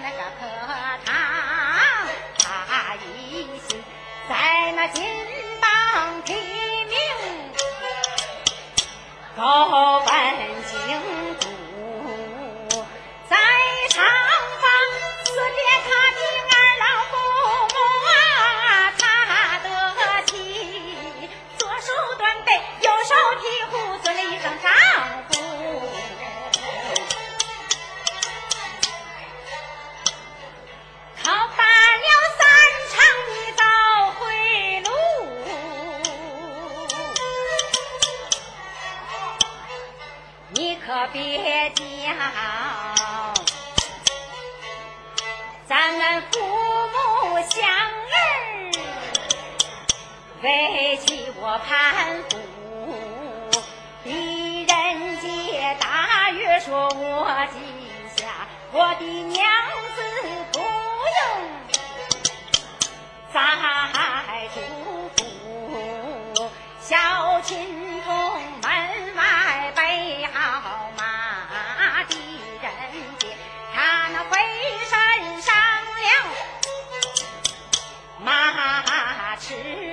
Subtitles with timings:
[0.00, 0.46] 那个课
[1.04, 1.14] 堂
[2.38, 3.84] 他一心
[4.28, 5.04] 在那金
[5.60, 6.98] 榜题名
[9.36, 11.13] 高攀经
[58.76, 59.38] 我的娘
[59.94, 60.02] 子
[60.52, 60.66] 不用
[63.32, 63.38] 再
[64.52, 64.58] 嘱
[65.14, 65.18] 咐，
[66.80, 67.54] 小青
[68.02, 68.10] 铜
[68.60, 72.12] 门外备好马的
[72.60, 72.68] 人，
[73.72, 74.32] 他那回
[74.88, 74.90] 身
[75.40, 76.10] 上了
[78.18, 79.83] 马驰。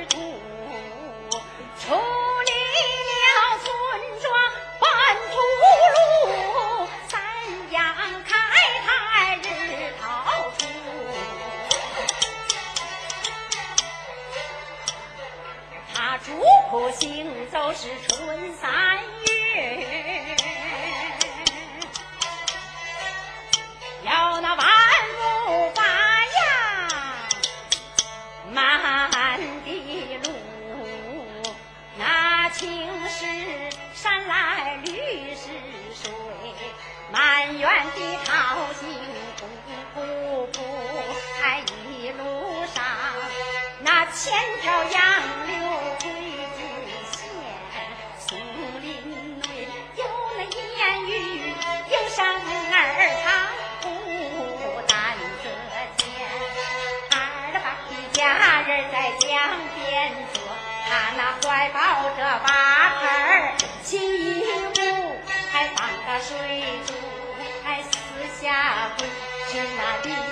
[17.74, 18.91] 是春三
[59.42, 60.44] 两边坐，
[60.88, 61.80] 他那怀抱
[62.16, 62.50] 着八
[63.00, 65.20] 盆金银壶，
[65.52, 66.38] 还放个水
[66.86, 66.94] 煮，
[67.64, 67.90] 还四
[68.40, 69.08] 下跪，
[69.50, 70.31] 是那地。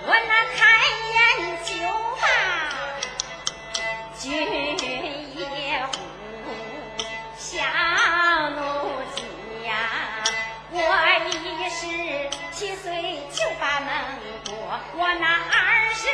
[0.00, 0.58] 我那开
[1.14, 1.16] 眼
[1.64, 1.70] 就
[2.20, 2.24] 把
[4.18, 4.22] 军
[5.36, 5.42] 爷
[5.86, 5.92] 呼，
[7.36, 7.46] 小
[8.50, 8.56] 奴
[9.64, 9.68] 家，
[10.70, 10.76] 我
[11.28, 11.76] 一十
[12.52, 12.86] 七岁
[13.32, 13.88] 就把门
[14.46, 14.50] 过，
[14.94, 15.56] 我那二
[15.92, 16.06] 十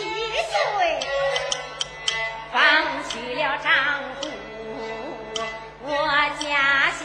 [0.00, 0.02] 一
[0.42, 0.54] 岁
[2.52, 2.54] 放
[3.04, 3.68] 弃了丈
[4.20, 4.28] 夫，
[5.82, 5.88] 我
[6.40, 7.04] 家下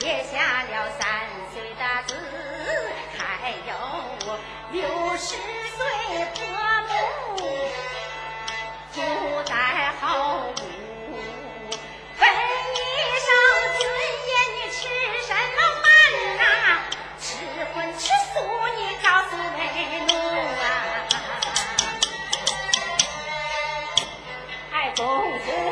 [0.00, 0.34] 也下
[0.64, 1.02] 了三
[1.52, 2.10] 岁的子，
[3.16, 3.72] 还有
[4.26, 4.28] 我
[4.72, 4.76] 六
[5.16, 5.36] 十。
[24.98, 25.67] 风风。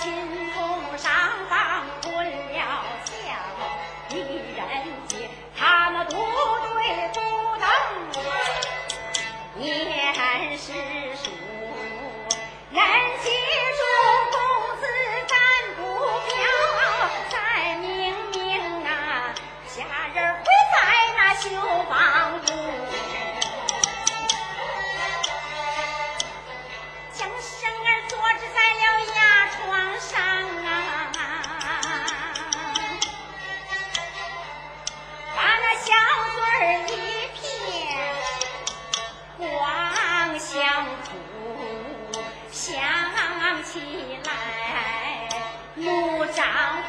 [0.00, 0.39] watching
[46.50, 46.79] down.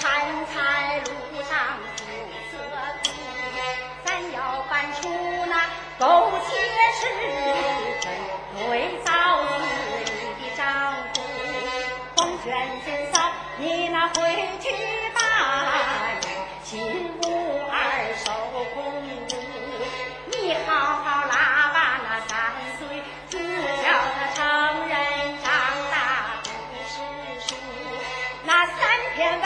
[0.00, 1.10] 贪财路
[1.42, 2.04] 上出
[2.50, 2.56] 色
[3.04, 3.06] 苦，
[4.02, 4.98] 咱要搬出
[5.46, 5.52] 那
[5.98, 6.48] 苟且
[6.98, 7.00] 是
[8.56, 9.08] 对嫂
[9.44, 9.48] 子
[10.06, 10.08] 你
[10.42, 10.64] 的丈
[11.12, 11.20] 夫，
[12.16, 12.48] 奉劝
[12.82, 14.64] 尊嫂你那回去
[15.10, 15.20] 吧，
[16.64, 17.74] 亲母儿
[18.24, 18.32] 受
[18.74, 19.28] 公务，
[20.32, 20.68] 你好
[21.04, 21.34] 好拉
[21.74, 21.78] 完
[22.08, 22.32] 那三
[22.78, 22.80] 岁，
[23.28, 23.36] 主
[23.82, 23.84] 叫
[24.16, 24.40] 他成
[24.88, 24.96] 人
[25.44, 25.46] 长
[25.90, 25.94] 大
[26.42, 26.48] 不
[26.88, 26.90] 识
[27.46, 27.54] 书，
[28.44, 28.78] 那三
[29.14, 29.44] 篇文